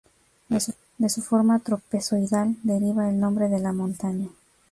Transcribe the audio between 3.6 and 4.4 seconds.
montaña.